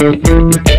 [0.00, 0.69] contente de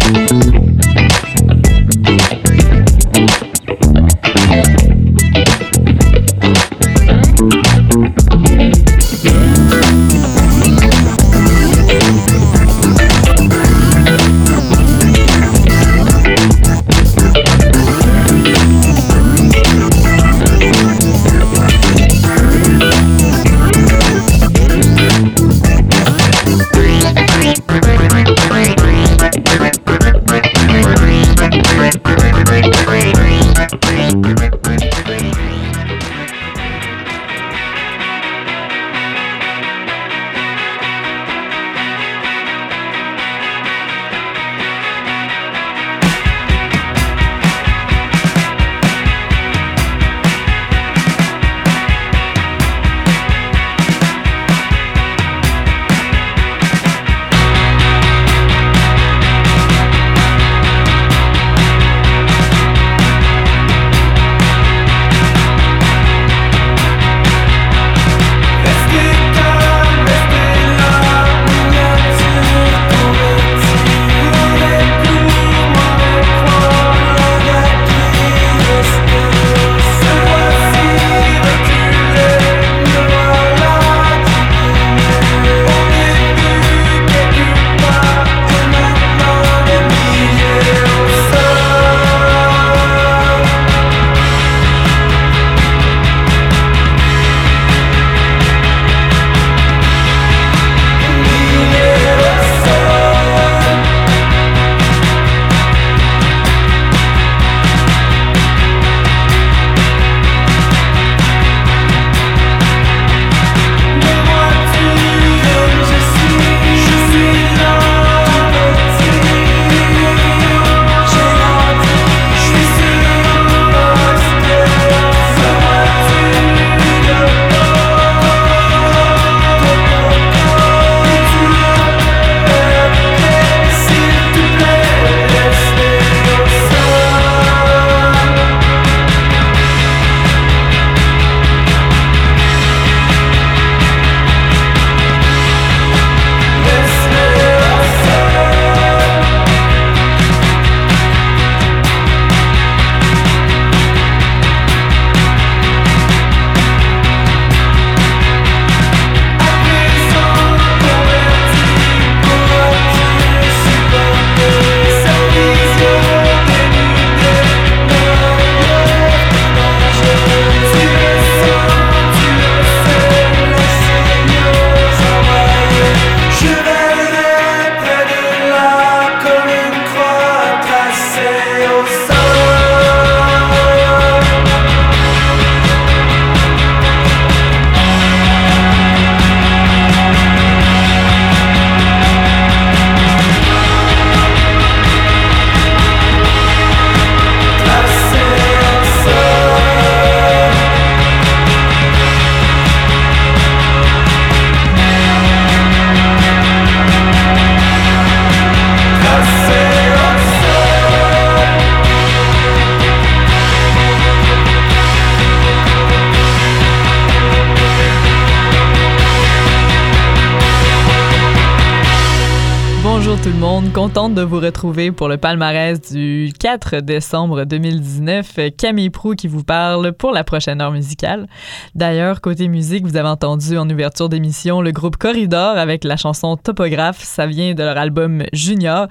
[224.23, 228.37] vous retrouver pour le palmarès du 4 décembre 2019.
[228.57, 231.27] Camille Prou qui vous parle pour la prochaine heure musicale.
[231.73, 236.35] D'ailleurs, côté musique, vous avez entendu en ouverture d'émission le groupe Corridor avec la chanson
[236.35, 237.01] Topographe.
[237.01, 238.87] Ça vient de leur album Junior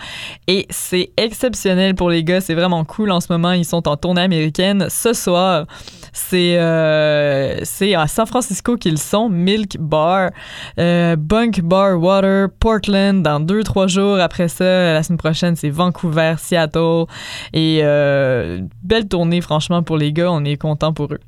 [0.46, 2.40] et c'est exceptionnel pour les gars.
[2.40, 3.52] C'est vraiment cool en ce moment.
[3.52, 4.86] Ils sont en tournée américaine.
[4.88, 5.66] Ce soir,
[6.14, 7.60] c'est euh,
[7.98, 9.28] à San Francisco qu'ils sont.
[9.28, 10.30] Milk Bar,
[10.78, 14.18] euh, Bunk Bar Water, Portland dans deux, trois jours.
[14.20, 17.04] Après ça, la semaine prochaine, c'est Vancouver, Seattle.
[17.52, 20.30] Et euh, belle tournée, franchement, pour les gars.
[20.30, 21.20] On est content pour eux.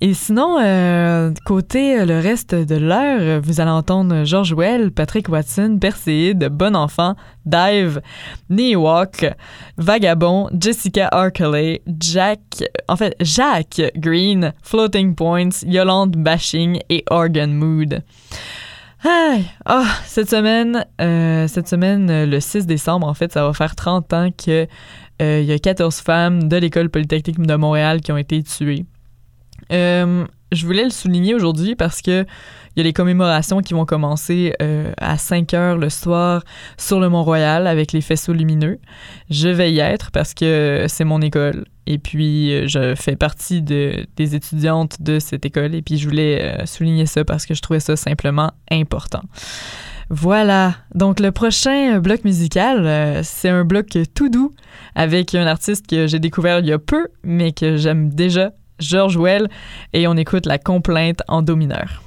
[0.00, 5.78] Et sinon, euh, côté le reste de l'heure, vous allez entendre George Well, Patrick Watson,
[5.80, 7.14] Perséide, Bon Enfant,
[7.46, 8.00] Dive,
[8.50, 9.34] Neowalk,
[9.76, 12.40] Vagabond, Jessica Arkley, Jack,
[12.88, 18.02] en fait, Jack Green, Floating Points, Yolande Bashing et Organ Mood.
[19.64, 24.12] Ah, cette semaine, euh, cette semaine, le 6 décembre, en fait, ça va faire 30
[24.12, 24.66] ans que
[25.20, 28.86] euh, y a 14 femmes de l'École polytechnique de Montréal qui ont été tuées.
[29.72, 33.84] Euh, je voulais le souligner aujourd'hui parce que il y a les commémorations qui vont
[33.84, 36.44] commencer euh, à 5 heures le soir
[36.76, 38.78] sur le Mont-Royal avec les faisceaux lumineux.
[39.30, 41.64] Je vais y être parce que c'est mon école.
[41.90, 45.74] Et puis, euh, je fais partie de, des étudiantes de cette école.
[45.74, 49.22] Et puis, je voulais euh, souligner ça parce que je trouvais ça simplement important.
[50.10, 50.74] Voilà.
[50.94, 54.52] Donc, le prochain bloc musical, c'est un bloc tout doux
[54.94, 59.16] avec un artiste que j'ai découvert il y a peu, mais que j'aime déjà, George
[59.16, 59.48] Well.
[59.94, 62.02] Et on écoute la complainte en do mineur.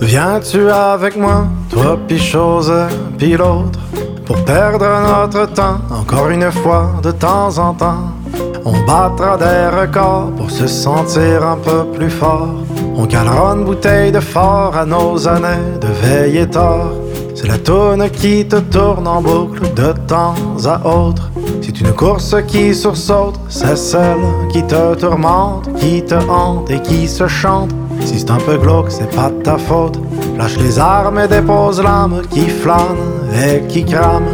[0.00, 2.72] Viens-tu avec moi, toi pis chose,
[3.18, 3.80] pis l'autre,
[4.24, 8.23] pour perdre notre temps, encore une fois, de temps en temps?
[8.64, 12.54] On battra des records pour se sentir un peu plus fort.
[12.96, 16.92] On calera une bouteille de fort à nos années de veille et tort.
[17.34, 20.34] C'est la tourne qui te tourne en boucle de temps
[20.64, 21.30] à autre.
[21.60, 27.08] C'est une course qui sursaute, c'est celle qui te tourmente, qui te hante et qui
[27.08, 27.70] se chante
[28.04, 29.98] si c'est un peu glauque, c'est pas de ta faute.
[30.36, 32.96] Lâche les armes et dépose l'âme qui flâne
[33.34, 34.26] et qui crame.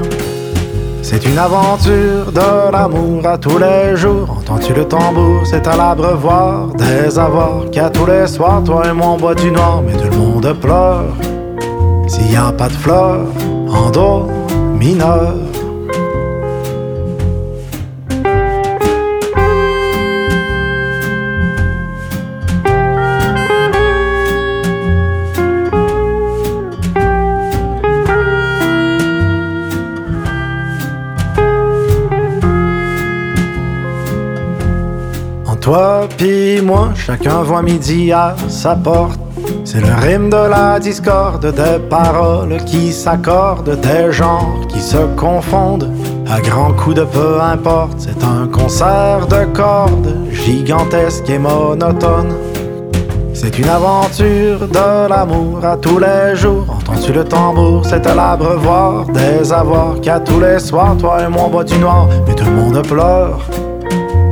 [1.13, 4.31] C'est une aventure de l'amour à tous les jours.
[4.31, 9.09] Entends-tu le tambour, c'est à l'abreuvoir des avoirs qu'à tous les soirs, toi et moi
[9.09, 11.13] on boit du noir, mais tout le monde pleure.
[12.07, 13.27] S'il y a pas de fleurs
[13.69, 14.29] en do
[14.79, 15.35] mineur.
[35.71, 39.21] Toi pis moi, chacun voit midi à sa porte.
[39.65, 45.89] C'est le rime de la discorde, des paroles qui s'accordent, des genres qui se confondent.
[46.29, 52.35] À grands coups de peu importe, c'est un concert de cordes, gigantesque et monotone.
[53.33, 56.67] C'est une aventure de l'amour à tous les jours.
[56.69, 61.43] Entends-tu le tambour, c'est à l'abreuvoir des avoirs qu'à tous les soirs, toi et moi
[61.47, 63.39] on boit du noir, mais tout le monde pleure.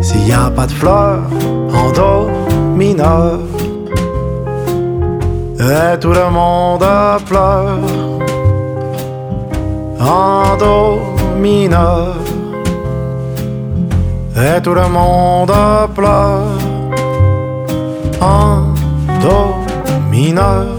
[0.08, 1.20] S'il y a pas de fleurs
[1.80, 2.30] en do
[2.74, 3.40] mineur,
[5.60, 6.86] et tout le monde
[7.26, 7.76] pleure
[10.00, 10.78] en do
[11.38, 12.14] mineur,
[14.34, 15.52] et tout le monde
[15.94, 16.56] pleure
[18.22, 18.72] en
[19.20, 19.38] do
[20.10, 20.77] mineur.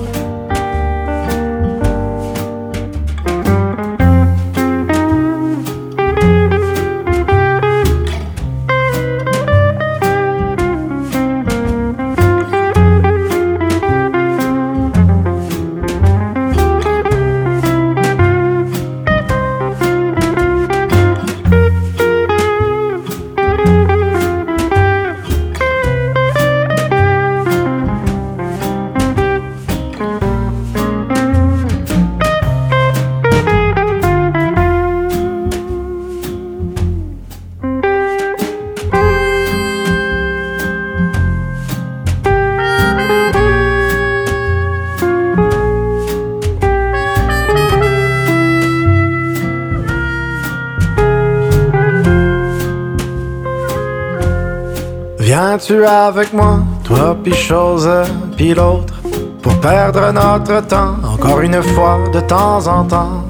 [55.69, 57.88] Viens-tu avec moi, toi pis chose,
[58.35, 58.95] pis l'autre,
[59.42, 63.23] pour perdre notre temps, encore une fois, de temps en temps.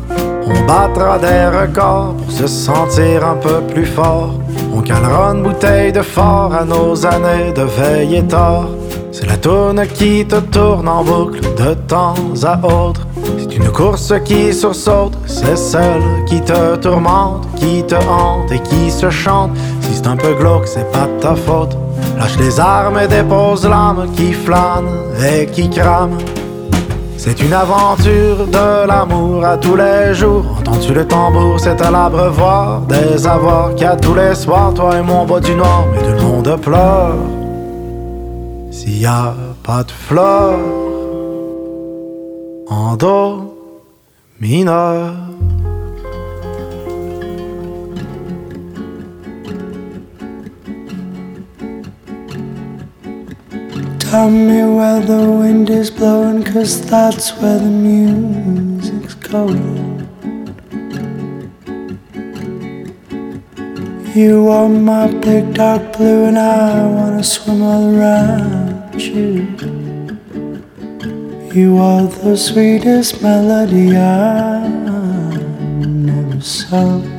[0.45, 4.35] On battra des records pour se sentir un peu plus fort.
[4.73, 8.69] On calera une bouteille de fort à nos années de veille et tort.
[9.11, 13.05] C'est la tourne qui te tourne en boucle de temps à autre.
[13.37, 18.89] C'est une course qui sursaute, c'est celle qui te tourmente, qui te hante et qui
[18.89, 19.51] se chante.
[19.81, 21.75] Si c'est un peu glauque, c'est pas ta faute.
[22.19, 24.89] Lâche les armes et dépose l'âme qui flâne
[25.25, 26.17] et qui crame.
[27.17, 30.45] C'est une aventure de l'amour à tous les jours.
[30.59, 35.25] Entends-tu le tambour, c'est à l'abreuvoir des avoirs qu'à tous les soirs, toi et mon
[35.25, 37.15] bois du noir, mais tout le monde pleure.
[38.69, 39.33] S'il y a
[39.63, 40.59] pas de fleurs
[42.69, 43.55] en do
[44.41, 45.28] mineur.
[54.19, 59.77] Tell me where the wind is blowing, cause that's where the music's going.
[64.13, 69.35] You are my big dark blue, and I wanna swim all around you.
[71.53, 75.47] You are the sweetest melody I've
[76.09, 77.18] never saw.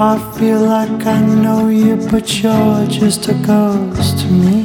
[0.00, 4.60] I feel like I know you, but you're just a ghost to me.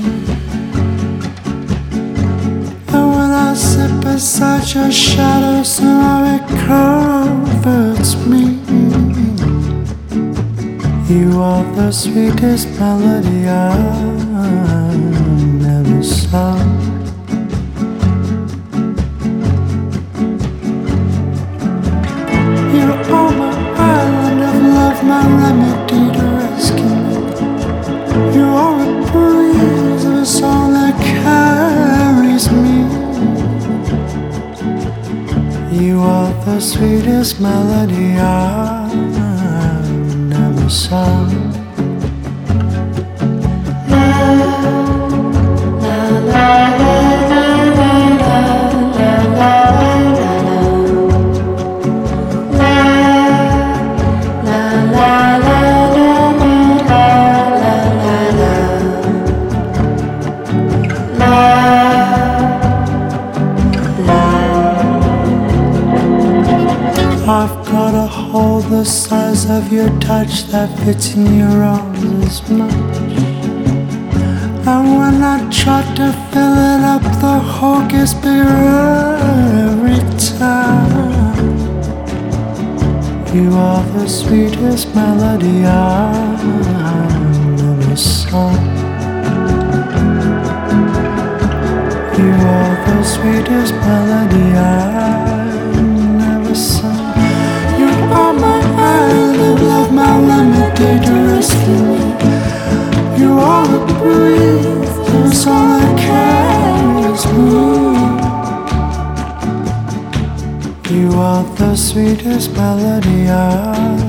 [2.94, 8.60] And when I sit beside your shadow, somehow it comforts me.
[11.12, 14.96] You are the sweetest melody I've
[15.66, 16.83] ever saw.
[25.08, 27.16] My remedy to rescue me.
[28.36, 32.78] You are a breeze of a song that carries me.
[35.86, 38.96] You are the sweetest melody I've
[40.18, 41.28] never saw.
[46.36, 46.83] I've
[68.84, 72.74] the size of your touch that fits in your arms as much.
[74.72, 78.60] And when I try to fill it up, the hole gets bigger
[79.70, 80.02] every
[80.38, 81.56] time.
[83.34, 86.44] You are the sweetest melody I've
[87.62, 88.60] never sung.
[92.20, 95.13] You are the sweetest melody I've
[111.94, 114.02] sweetest melody I've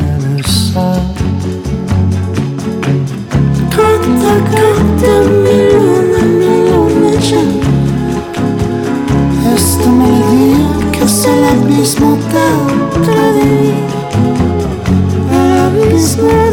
[0.00, 1.14] never sung.
[3.74, 5.14] Canta, canta,
[5.44, 6.22] mi luna,
[7.26, 7.68] llena.
[9.54, 13.74] Esta melodía que es el abismo dentro de mí.
[15.30, 16.47] El abismo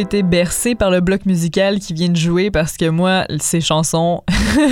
[0.00, 4.22] été bercé par le bloc musical qui vient de jouer parce que moi, ces chansons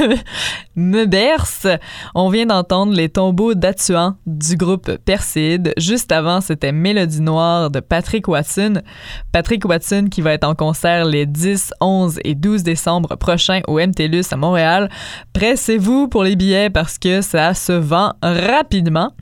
[0.76, 1.78] me bercent.
[2.14, 5.74] On vient d'entendre les tombeaux d'Atuan du groupe Perside.
[5.76, 8.80] Juste avant, c'était Mélodie Noire de Patrick Watson.
[9.30, 13.78] Patrick Watson qui va être en concert les 10, 11 et 12 décembre prochains au
[13.78, 14.88] MTLUS à Montréal.
[15.34, 19.12] Pressez-vous pour les billets parce que ça se vend rapidement.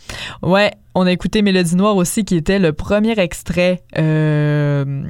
[0.42, 5.04] Ouais, on a écouté Mélodie Noire aussi, qui était le premier extrait, euh,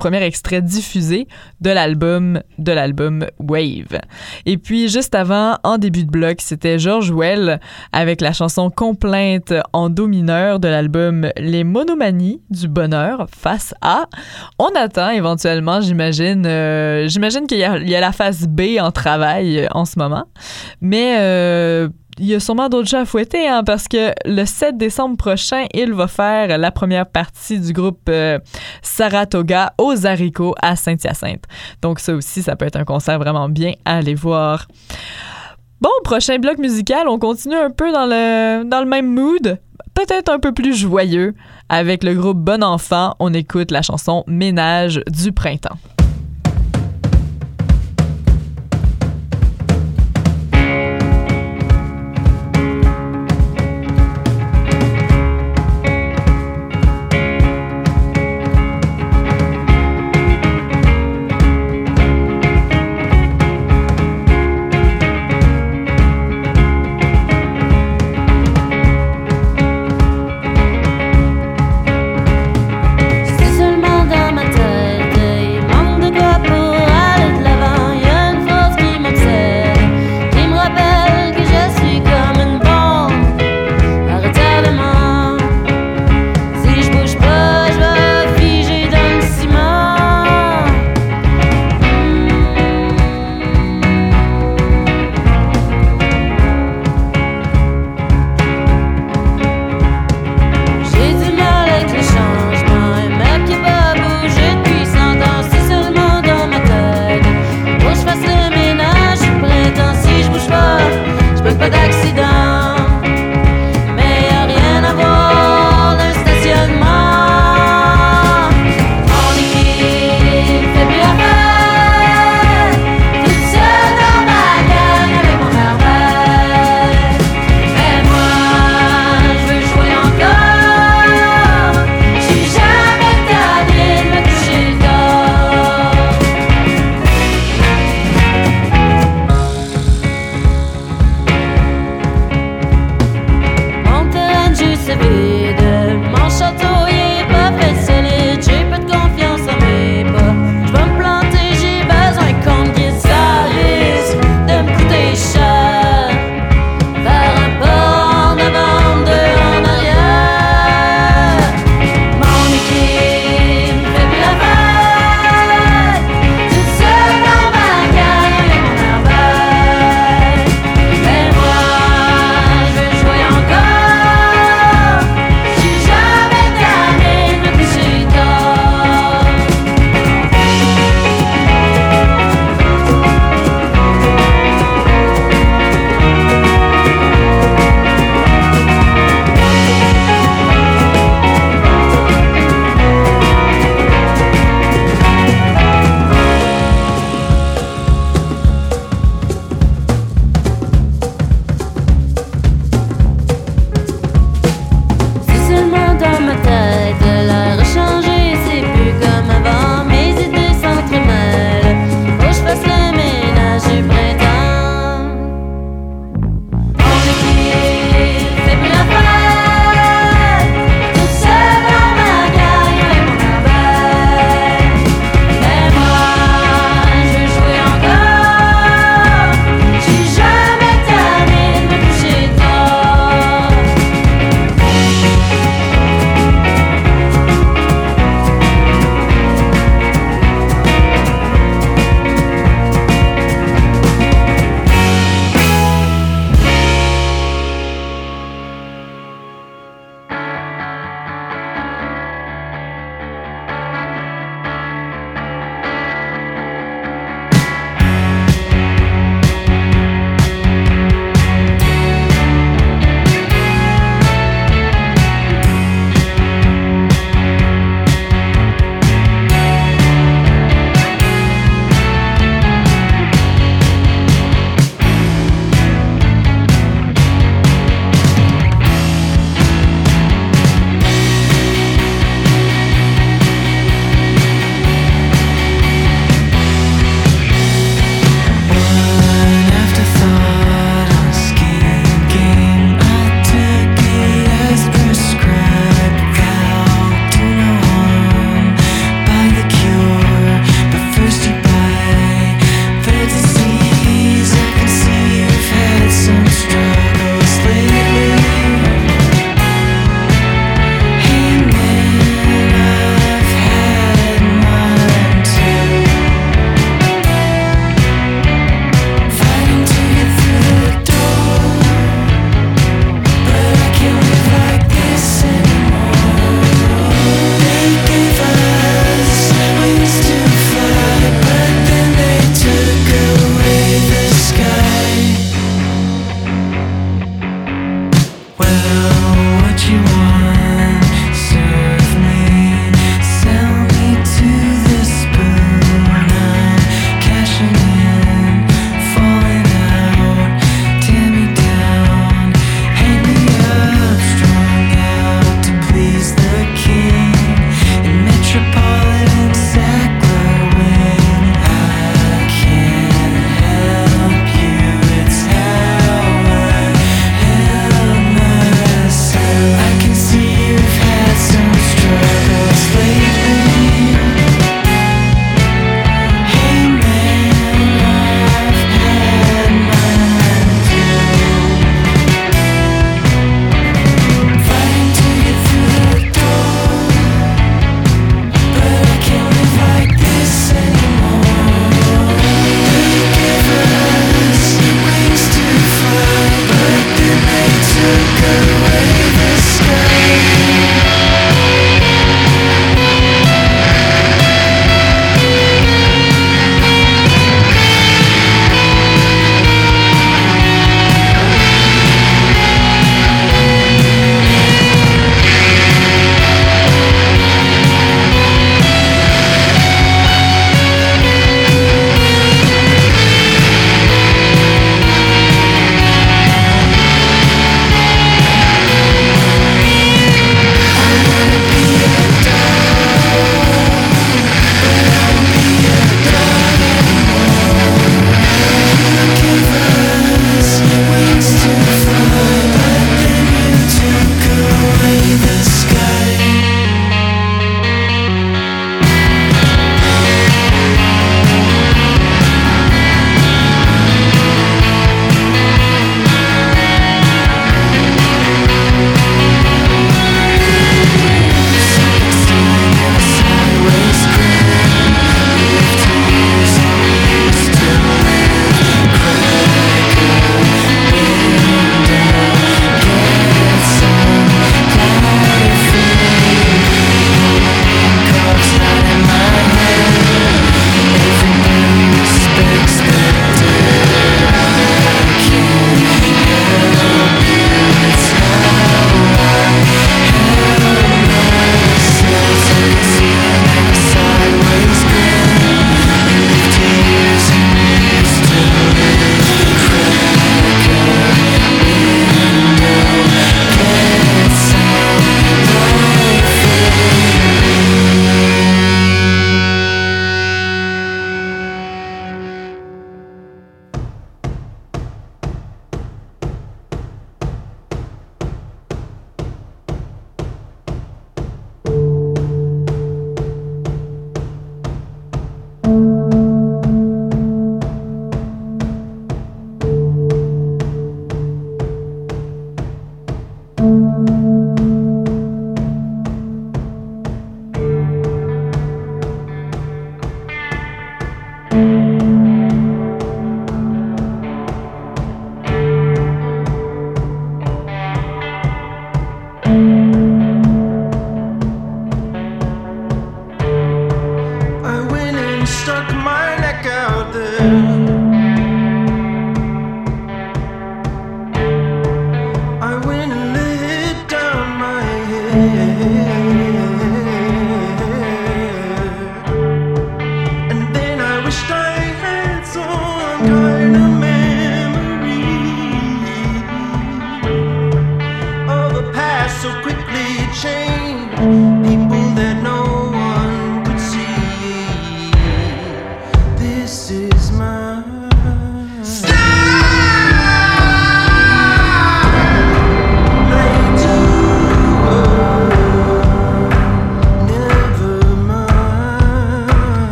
[0.00, 1.28] premier extrait diffusé
[1.60, 4.00] de l'album de l'album Wave.
[4.46, 7.60] Et puis juste avant, en début de bloc, c'était George Well
[7.92, 14.06] avec la chanson Complainte en do mineur de l'album Les Monomanies du bonheur face à.
[14.58, 19.84] On attend éventuellement, j'imagine, euh, j'imagine qu'il y, a la phase B en travail en
[19.84, 20.24] ce moment,
[20.80, 24.76] mais euh, il y a sûrement d'autres gens à fouetter, hein, parce que le 7
[24.76, 28.38] décembre prochain, il va faire la première partie du groupe euh,
[28.82, 31.44] Saratoga aux haricots à Saint-Hyacinthe.
[31.82, 34.66] Donc ça aussi, ça peut être un concert vraiment bien à aller voir.
[35.80, 39.58] Bon, prochain bloc musical, on continue un peu dans le, dans le même mood,
[39.94, 41.34] peut-être un peu plus joyeux.
[41.70, 45.78] Avec le groupe Bon Enfant, on écoute la chanson Ménage du printemps.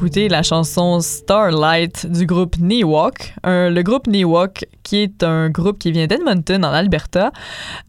[0.00, 3.34] La chanson Starlight du groupe Neewalk.
[3.44, 7.32] le groupe Neewalk, qui est un groupe qui vient d'Edmonton, en Alberta.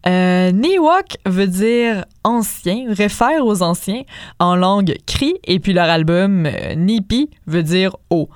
[0.07, 4.01] Euh, Neewalk veut dire ancien, réfère aux anciens
[4.39, 8.29] en langue cri, et puis leur album euh, Nipi veut dire haut.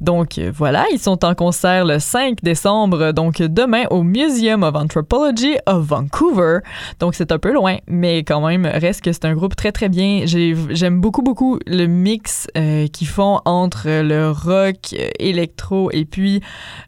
[0.00, 4.74] Donc euh, voilà, ils sont en concert le 5 décembre, donc demain au Museum of
[4.74, 6.58] Anthropology of Vancouver.
[7.00, 9.88] Donc c'est un peu loin, mais quand même, reste que c'est un groupe très très
[9.88, 10.24] bien.
[10.26, 16.40] J'aime beaucoup beaucoup le mix euh, qu'ils font entre le rock, électro et puis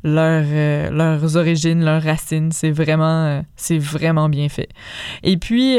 [0.04, 0.44] leur,
[0.92, 2.52] leurs origines, leurs racines.
[2.52, 4.68] C'est vraiment, c'est vraiment bien fait.
[5.22, 5.78] Et puis,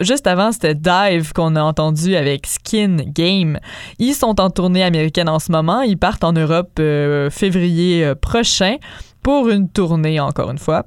[0.00, 3.58] juste avant, c'était Dive qu'on a entendu avec Skin Game.
[3.98, 5.82] Ils sont en tournée américaine en ce moment.
[5.82, 8.76] Ils partent en Europe euh, février euh, prochain
[9.22, 10.86] pour une tournée, encore une fois.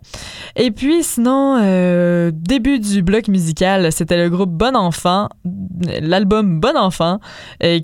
[0.56, 5.30] Et puis, sinon, euh, début du bloc musical, c'était le groupe Bon Enfant,
[6.02, 7.20] l'album Bon Enfant,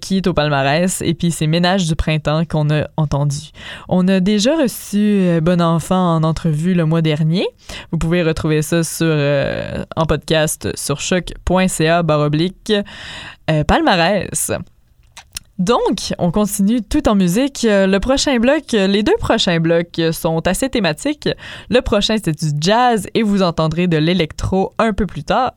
[0.02, 3.52] qui est au palmarès, et puis c'est Ménage du printemps qu'on a entendu.
[3.88, 7.46] On a déjà reçu Bon Enfant en entrevue le mois dernier.
[7.92, 9.16] Vous pouvez retrouver ça sur,
[9.96, 12.74] en podcast sur choc.ca baroblique
[13.68, 14.52] palmarès.
[15.60, 17.62] Donc, on continue tout en musique.
[17.63, 21.30] Le prochain bloc, les deux prochains blocs sont assez thématiques.
[21.70, 25.54] Le prochain, c'est du jazz et vous entendrez de l'électro un peu plus tard.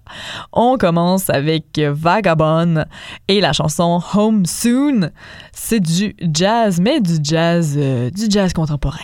[0.53, 2.85] On commence avec Vagabond
[3.29, 5.11] et la chanson Home Soon.
[5.53, 8.99] C'est du jazz, mais du jazz, euh, du jazz contemporain.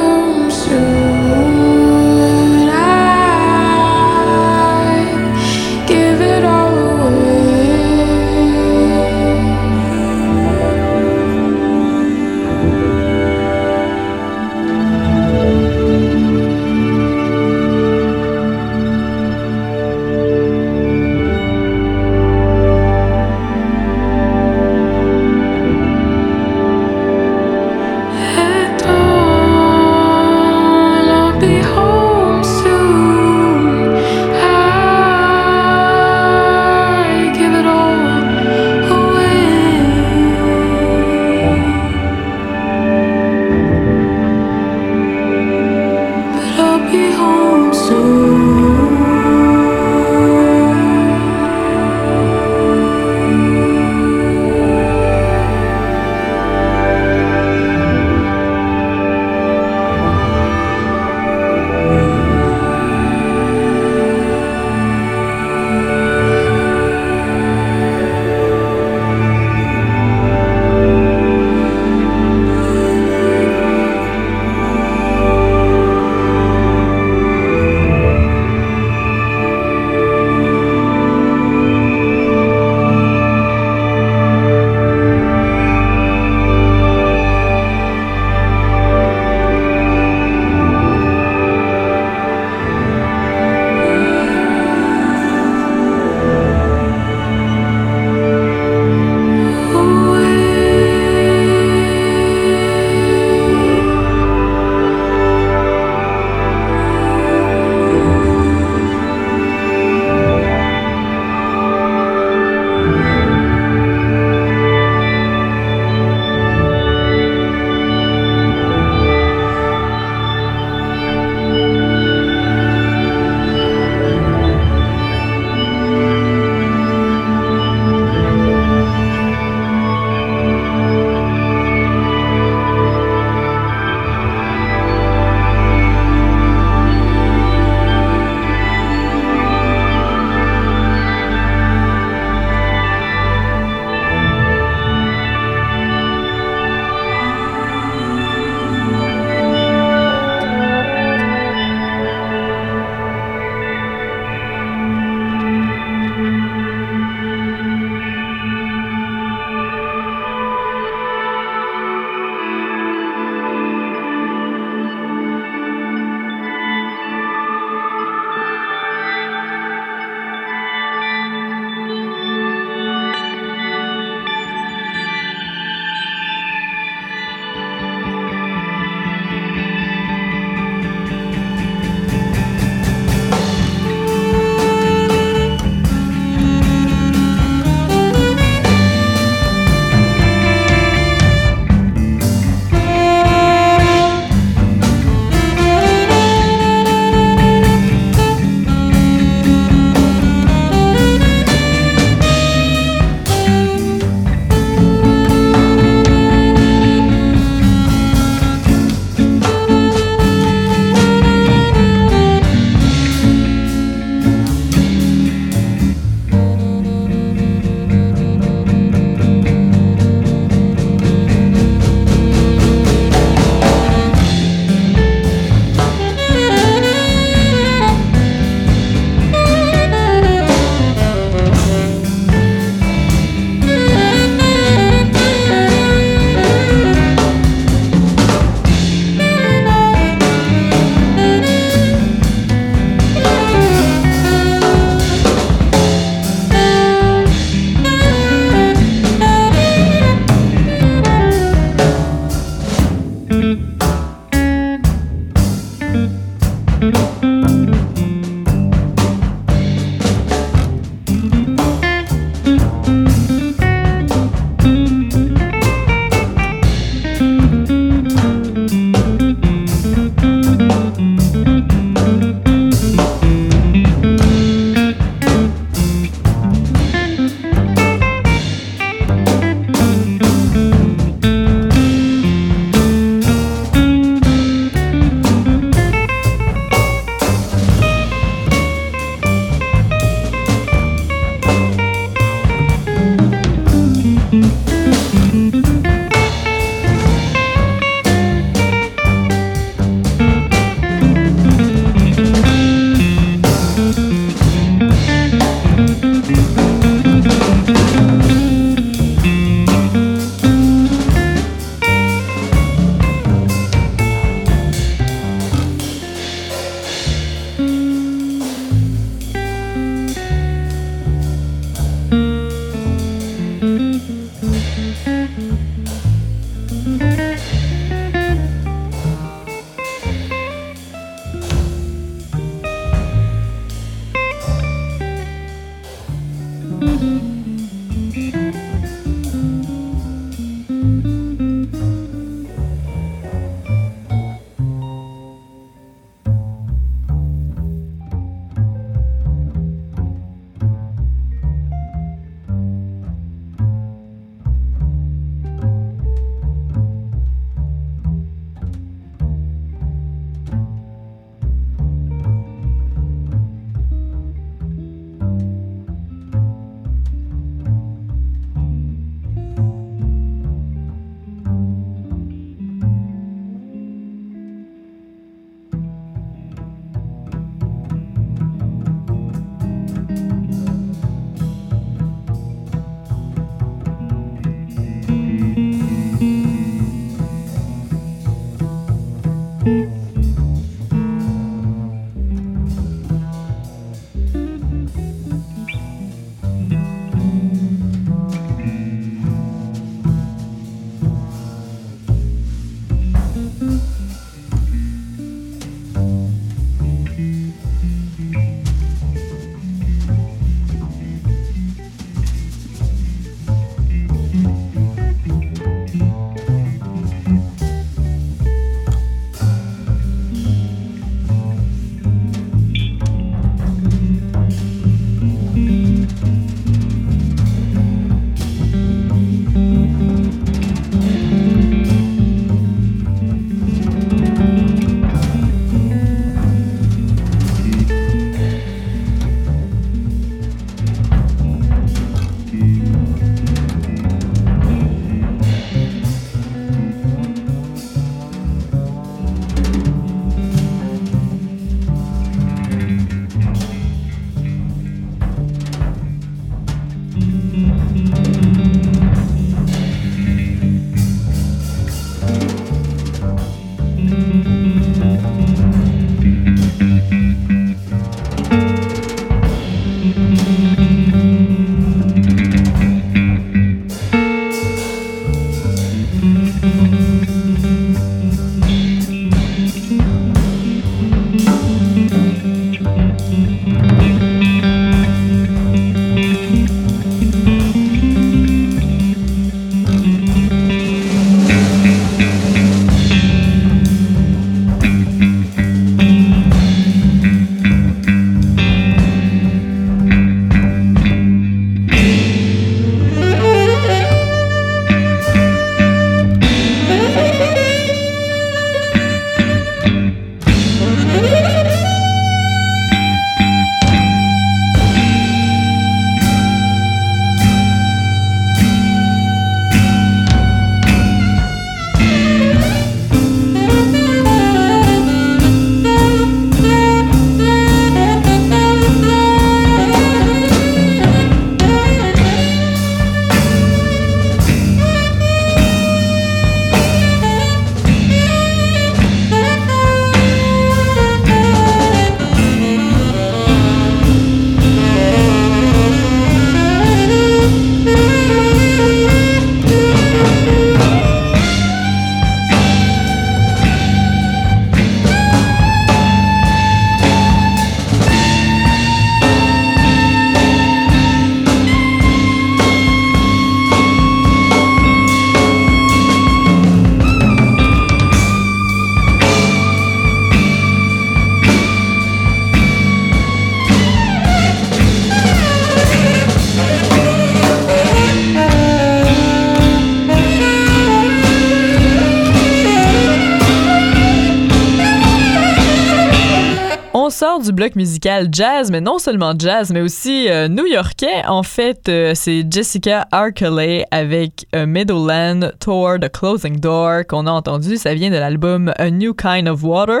[587.76, 591.24] Musical jazz, mais non seulement jazz, mais aussi euh, new-yorkais.
[591.26, 597.30] En fait, euh, c'est Jessica Arkeley avec euh, Middleland Toward the Closing Door qu'on a
[597.30, 597.76] entendu.
[597.76, 600.00] Ça vient de l'album A New Kind of Water.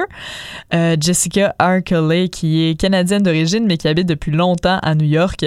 [1.00, 5.44] Jessica Arkeley, qui est canadienne d'origine, mais qui habite depuis longtemps à New York.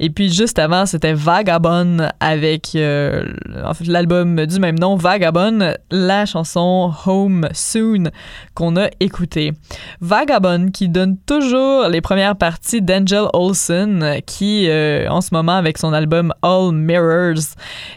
[0.00, 7.48] Et puis, juste avant, c'était Vagabond avec l'album du même nom, Vagabond, la chanson Home
[7.52, 8.10] Soon
[8.54, 9.52] qu'on a écouté.
[10.00, 15.78] Vagabond qui donne toujours les premières parties d'Angel Olsen qui, euh, en ce moment, avec
[15.78, 17.56] son album All Mirrors,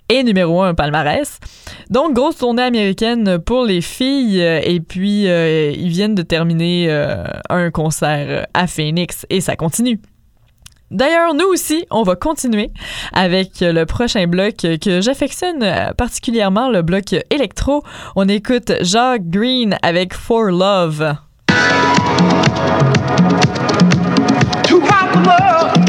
[0.09, 1.39] est numéro un palmarès.
[1.89, 4.41] Donc, grosse tournée américaine pour les filles.
[4.41, 9.99] Et puis, euh, ils viennent de terminer euh, un concert à Phoenix et ça continue.
[10.91, 12.71] D'ailleurs, nous aussi, on va continuer
[13.11, 15.65] avec le prochain bloc que j'affectionne
[15.97, 17.83] particulièrement, le bloc électro.
[18.15, 21.15] On écoute Jacques Green avec For Love.
[24.71, 25.84] Un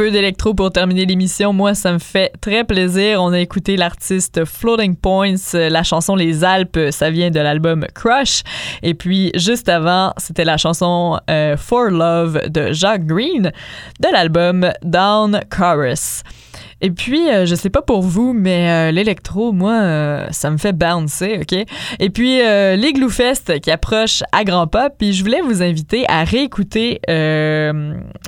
[0.00, 1.52] peu d'électro pour terminer l'émission.
[1.52, 3.22] Moi, ça me fait très plaisir.
[3.22, 8.42] On a écouté l'artiste Floating Points, la chanson Les Alpes, ça vient de l'album Crush.
[8.82, 13.52] Et puis, juste avant, c'était la chanson euh, For Love de Jacques Green
[14.00, 16.22] de l'album Down Chorus.
[16.82, 20.56] Et puis, euh, je sais pas pour vous, mais euh, l'électro, moi, euh, ça me
[20.56, 21.66] fait bouncer, OK?
[21.98, 22.40] Et puis,
[22.76, 27.00] l'Igloo Fest qui approche à grands pas, puis je voulais vous inviter à réécouter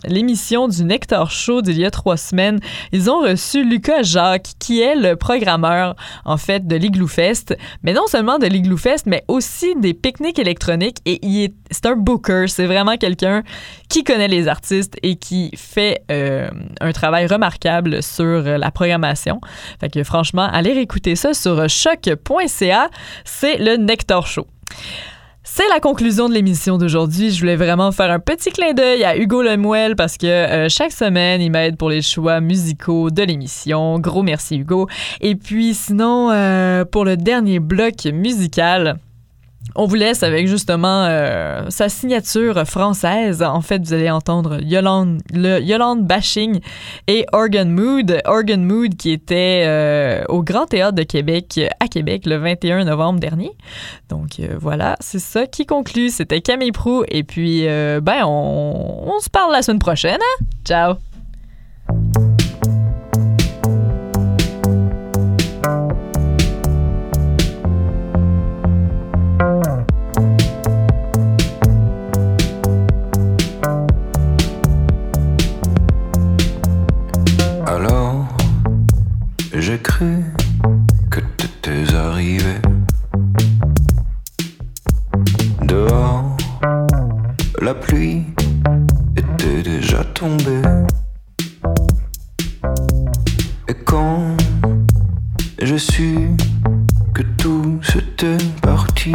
[0.04, 2.60] l'émission du Nectar Show d'il y a trois semaines.
[2.92, 7.92] Ils ont reçu Lucas Jacques, qui est le programmeur, en fait, de l'Igloo Fest, mais
[7.92, 11.96] non seulement de l'Igloo Fest, mais aussi des pique-niques électroniques, et il est, c'est un
[11.96, 13.42] booker, c'est vraiment quelqu'un
[13.88, 19.40] qui connaît les artistes et qui fait un travail remarquable sur euh, la programmation.
[19.80, 22.90] Fait que franchement, allez réécouter ça sur choc.ca.
[23.24, 24.46] C'est le Nectar Show.
[25.44, 27.30] C'est la conclusion de l'émission d'aujourd'hui.
[27.30, 30.92] Je voulais vraiment faire un petit clin d'œil à Hugo Lemuel parce que euh, chaque
[30.92, 33.98] semaine, il m'aide pour les choix musicaux de l'émission.
[33.98, 34.88] Gros merci Hugo.
[35.20, 38.98] Et puis sinon, euh, pour le dernier bloc musical,
[39.74, 43.42] on vous laisse avec justement euh, sa signature française.
[43.42, 46.60] En fait, vous allez entendre Yolande, Yolande Bashing
[47.06, 48.20] et Organ Mood.
[48.26, 53.20] Organ Mood qui était euh, au Grand Théâtre de Québec à Québec le 21 novembre
[53.20, 53.52] dernier.
[54.08, 56.10] Donc euh, voilà, c'est ça qui conclut.
[56.10, 60.18] C'était Camille Prou et puis ben on, on se parle la semaine prochaine.
[60.20, 60.44] Hein?
[60.64, 60.94] Ciao.
[79.62, 80.24] J'ai cru
[81.08, 82.56] que t'étais arrivé.
[85.62, 86.36] Dehors,
[87.60, 88.24] la pluie
[89.16, 90.62] était déjà tombée.
[93.68, 94.36] Et quand
[95.62, 96.28] je su
[97.22, 99.14] que tout s'était parti,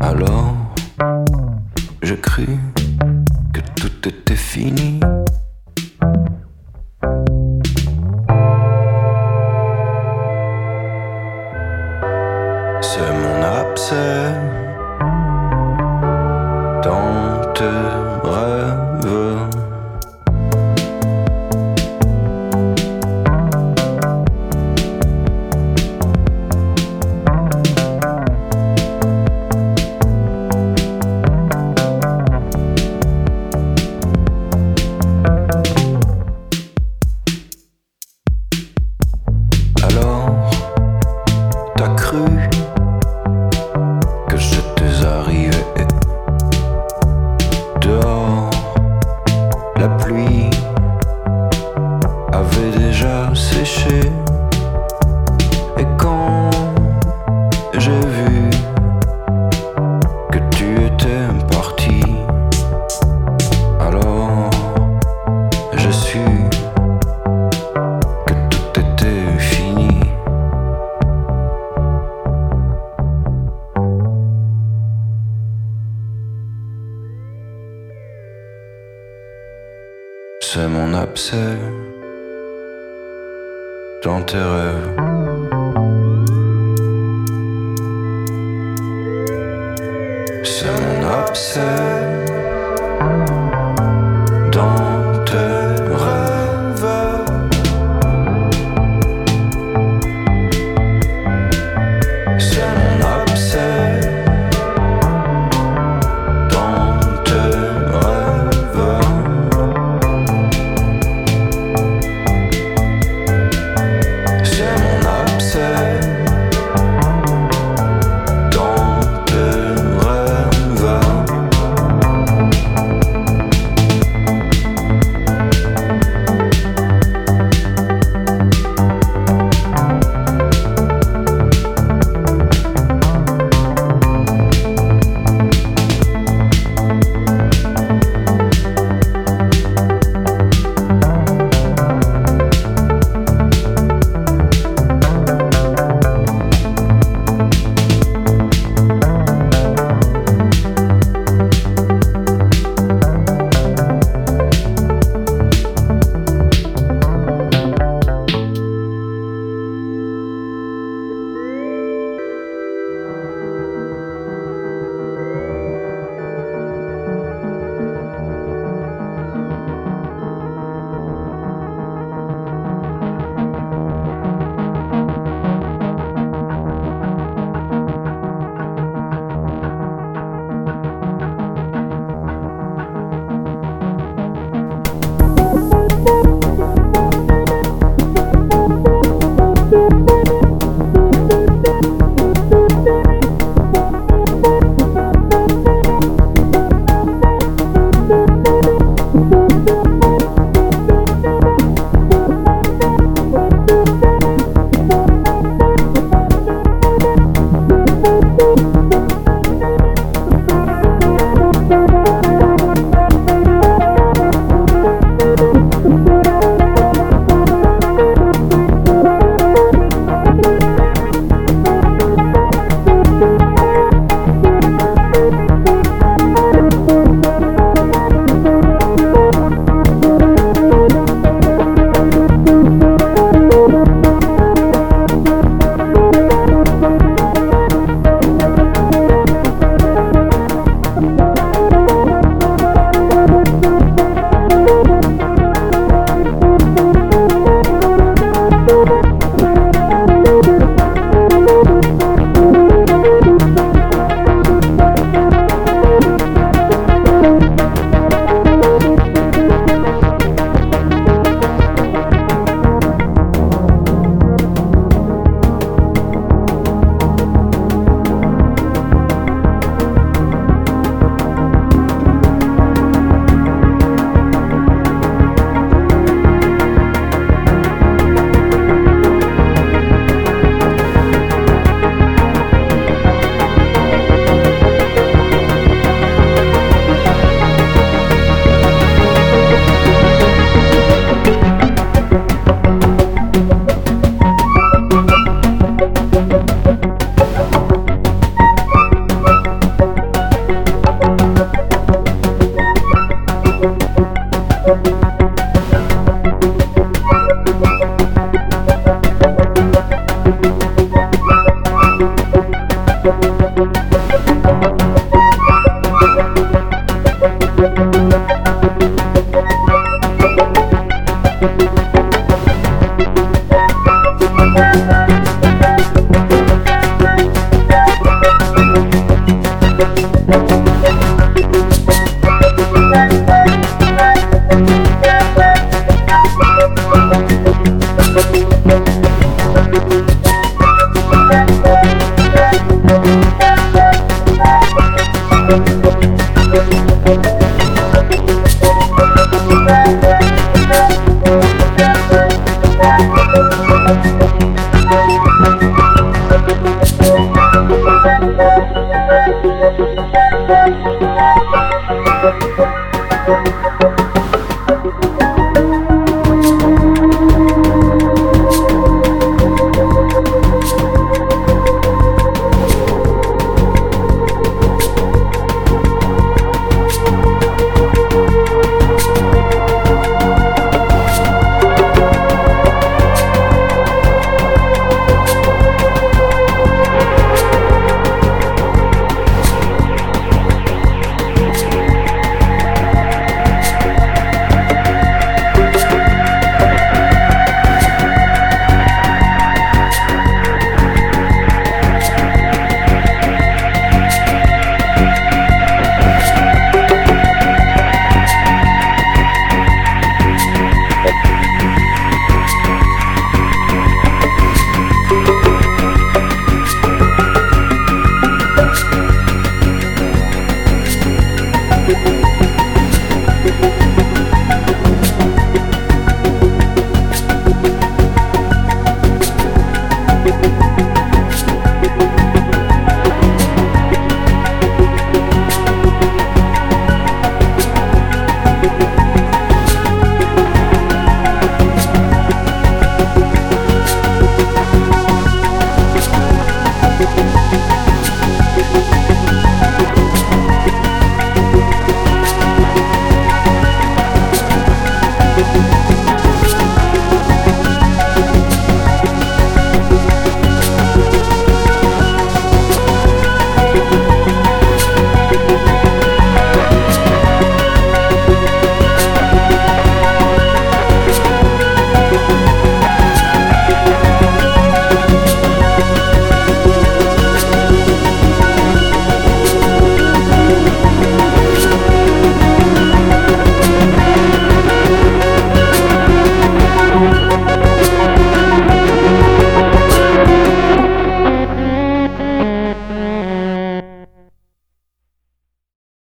[0.00, 0.54] alors
[2.02, 2.58] je crus
[3.52, 5.00] que tout était fini.